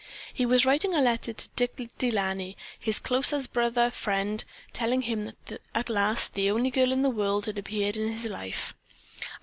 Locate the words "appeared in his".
7.59-8.25